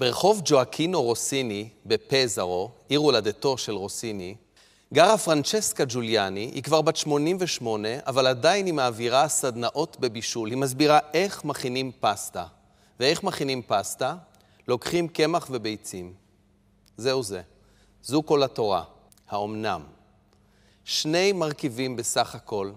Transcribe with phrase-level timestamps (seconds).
[0.00, 4.34] ברחוב ג'ואקינו רוסיני בפזרו, עיר הולדתו של רוסיני,
[4.94, 10.50] גרה פרנצ'סקה ג'וליאני, היא כבר בת 88, אבל עדיין היא מעבירה סדנאות בבישול.
[10.50, 12.44] היא מסבירה איך מכינים פסטה.
[13.00, 14.16] ואיך מכינים פסטה?
[14.68, 16.14] לוקחים קמח וביצים.
[16.96, 17.42] זהו זה.
[18.02, 18.82] זו כל התורה.
[19.28, 19.82] האומנם.
[20.84, 22.70] שני מרכיבים בסך הכל,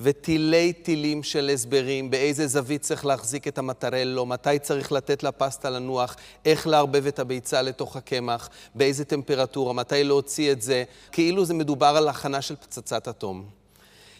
[0.00, 6.16] ותילי תילים של הסברים באיזה זווית צריך להחזיק את המטרלו, מתי צריך לתת לפסטה לנוח,
[6.44, 11.86] איך לערבב את הביצה לתוך הקמח, באיזה טמפרטורה, מתי להוציא את זה, כאילו זה מדובר
[11.86, 13.44] על הכנה של פצצת אטום.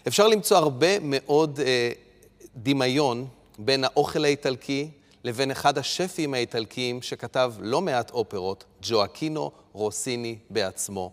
[0.09, 1.91] אפשר למצוא הרבה מאוד אה,
[2.57, 3.27] דמיון
[3.59, 4.89] בין האוכל האיטלקי
[5.25, 11.13] לבין אחד השפים האיטלקיים שכתב לא מעט אופרות, ג'ואקינו רוסיני בעצמו.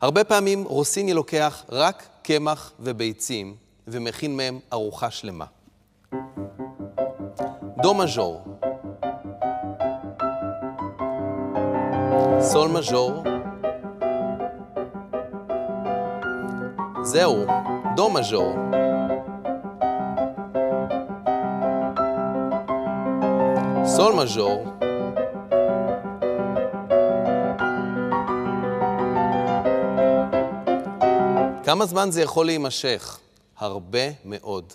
[0.00, 3.56] הרבה פעמים רוסיני לוקח רק קמח וביצים
[3.92, 5.44] ומכין מהם ארוחה שלמה.
[7.82, 8.44] דו מז'ור,
[12.40, 13.22] סול מז'ור,
[17.02, 17.44] זהו,
[17.96, 18.54] דו מז'ור.
[23.84, 24.64] סול מז'ור,
[31.64, 33.19] כמה זמן זה יכול להימשך?
[33.60, 34.72] הרבה מאוד.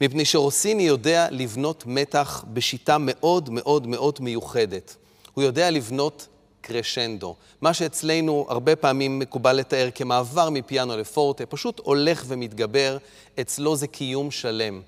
[0.00, 4.96] מפני שרוסיני יודע לבנות מתח בשיטה מאוד מאוד מאוד מיוחדת.
[5.34, 6.26] הוא יודע לבנות
[6.60, 7.34] קרשנדו.
[7.60, 12.96] מה שאצלנו הרבה פעמים מקובל לתאר כמעבר מפיאנו לפורטה, פשוט הולך ומתגבר,
[13.40, 14.80] אצלו זה קיום שלם.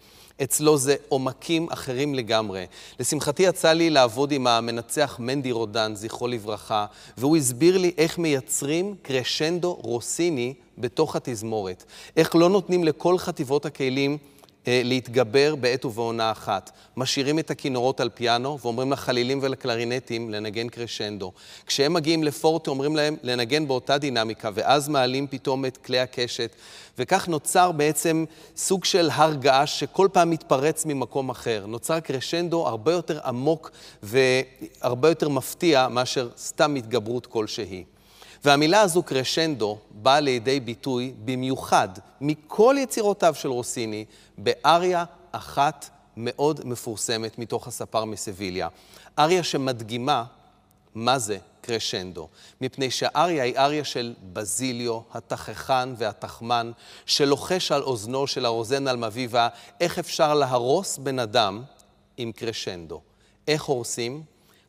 [0.43, 2.67] אצלו זה עומקים אחרים לגמרי.
[3.01, 6.87] לשמחתי יצא לי לעבוד עם המנצח מנדי רודן, זכרו לברכה,
[7.19, 11.85] והוא הסביר לי איך מייצרים קרשנדו רוסיני בתוך התזמורת.
[12.17, 14.19] איך לא נותנים לכל חטיבות הכלים
[14.67, 16.71] להתגבר בעת ובעונה אחת.
[16.97, 21.33] משאירים את הכינורות על פיאנו ואומרים לחלילים ולקלרינטים לנגן קרשנדו.
[21.67, 26.57] כשהם מגיעים לפורטה אומרים להם לנגן באותה דינמיקה, ואז מעלים פתאום את כלי הקשת,
[26.99, 28.25] וכך נוצר בעצם
[28.57, 31.65] סוג של הר געש שכל פעם מתפרץ ממקום אחר.
[31.67, 33.71] נוצר קרשנדו הרבה יותר עמוק
[34.03, 37.85] והרבה יותר מפתיע מאשר סתם התגברות כלשהי.
[38.45, 41.89] והמילה הזו קרשנדו באה לידי ביטוי במיוחד
[42.21, 44.05] מכל יצירותיו של רוסיני
[44.39, 48.69] באריה אחת מאוד מפורסמת מתוך הספר מסביליה.
[49.19, 50.25] אריה שמדגימה
[50.95, 52.29] מה זה קרשנדו,
[52.61, 56.71] מפני שהאריה היא אריה של בזיליו, התככן והתחמן,
[57.07, 59.49] שלוחש על אוזנו של הרוזן אלמביבה
[59.81, 61.63] איך אפשר להרוס בן אדם
[62.17, 63.01] עם קרשנדו.
[63.49, 64.23] איך הורסים?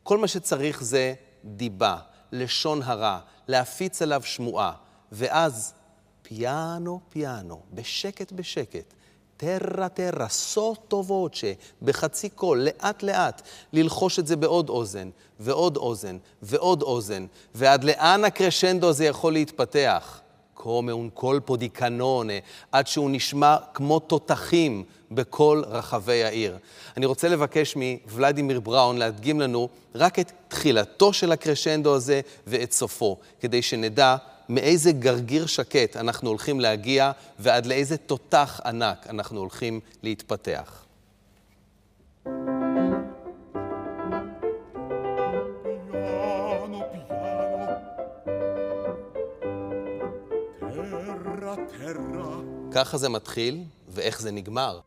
[0.04, 1.14] כל מה שצריך זה
[1.46, 1.98] דיבה,
[2.32, 3.20] לשון הרע,
[3.52, 4.72] להפיץ עליו שמועה,
[5.12, 5.74] ואז
[6.22, 8.94] פיאנו פיאנו, בשקט בשקט,
[9.38, 13.42] טרה טרה, סוטו ווצ'ה, בחצי קול, לאט לאט,
[13.74, 15.10] ללחוש את זה בעוד אוזן,
[15.40, 17.26] ועוד אוזן, ועוד אוזן,
[17.56, 20.22] ועד לאן הקרשנדו הזה יכול להתפתח?
[20.64, 22.42] קומה un colpo di canone,
[22.72, 26.58] עד שהוא נשמע כמו תותחים בכל רחבי העיר.
[26.98, 33.18] אני רוצה לבקש מוולדימיר בראון להדגים לנו רק את תחילתו של הקרשנדו הזה ואת סופו,
[33.40, 34.16] כדי שנדע
[34.50, 40.84] מאיזה גרגיר שקט אנחנו הולכים להגיע ועד לאיזה תותח ענק אנחנו הולכים להתפתח.
[52.74, 54.80] ככה זה מתחיל, ואיך זה נגמר.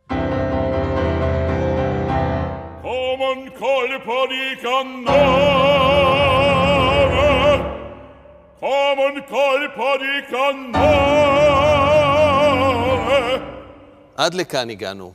[14.16, 15.12] עד לכאן הגענו.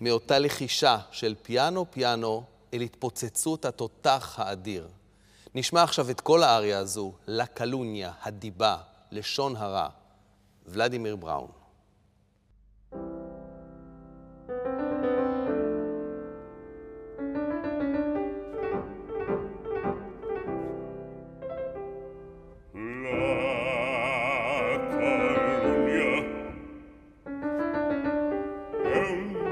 [0.00, 2.44] מאותה לחישה של פיאנו פיאנו
[2.74, 4.88] אל התפוצצות התותח האדיר.
[5.54, 8.76] נשמע עכשיו את כל האריה הזו, לה קלוניה, הדיבה,
[9.12, 9.88] לשון הרע.
[10.66, 11.57] ולדימיר בראון.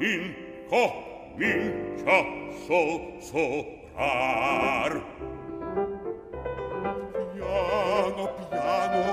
[0.00, 0.34] in
[0.68, 2.24] comincia
[2.66, 2.82] so
[3.20, 4.92] sorar.
[7.34, 9.04] Piano, piano,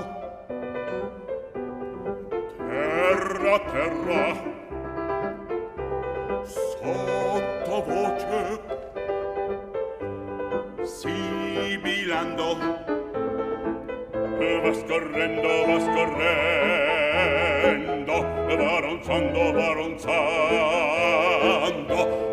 [2.58, 4.26] terra, terra,
[6.46, 8.42] sotto voce,
[10.84, 12.48] sibilando,
[14.64, 16.66] va scorrendo, va scorrendo,
[18.22, 20.08] baronzando, baronzando,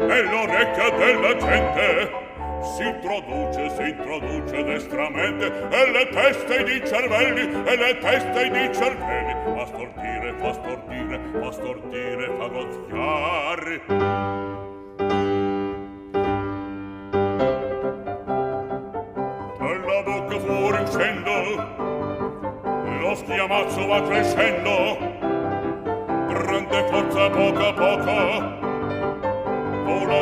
[0.07, 2.23] nell'orecchia della gente
[2.65, 9.35] si introduce, si introduce destramente, e le teste di cervelli, e le teste di cervelli,
[9.55, 13.83] fa stordire, fa stordire, fa stordire, fa gozziare.
[19.59, 21.33] Dalla bocca fuori un scendo,
[23.01, 24.99] lo schiamazzo va crescendo,
[26.45, 28.73] prende forza poco a poco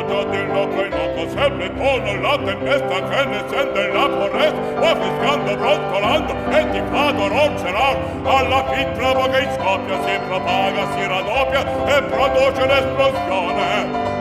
[0.07, 4.61] già di loco in loco sempre con la tempesta che ne sente la foresta.
[4.79, 11.07] Va fiscando, brontolando e ti fa doroncerar alla pitra che in scoppia si propaga, si
[11.07, 14.11] raddoppia e produce l'esplosione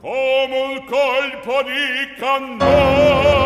[0.00, 3.43] come un colpo di cannone.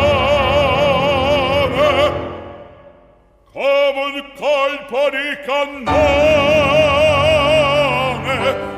[3.97, 5.97] un colpo di cannone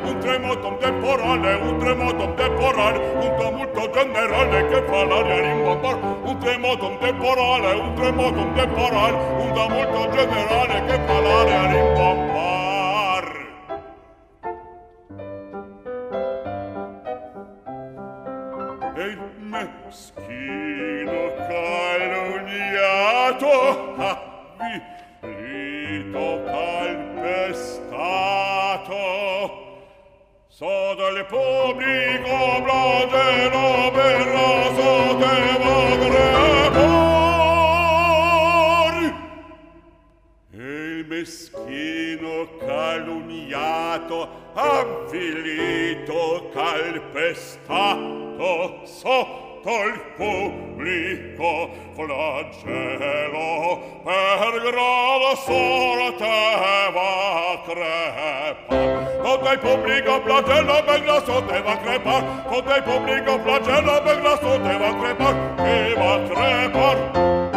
[0.04, 6.98] un tremoto temporale un tremoto temporale un tumulto generale che fa l'aria rimbombar un tremoto
[7.00, 12.61] temporale un tremoto temporale un tumulto generale che fa l'aria rimbombar
[25.22, 27.90] rito calpestato
[30.48, 36.92] so del pubblico bladero per raso devo grepar
[40.52, 44.18] e il meschino calunniato
[44.54, 48.06] avvilito calpestato
[48.86, 56.26] so il pubblico flagello per grava sorte
[56.94, 58.56] va crepa.
[59.22, 62.24] Tutto il pubblico flagello per la sorte va crepa.
[62.50, 67.51] Tutto il pubblico flagello per la sorte va crepa che va crepar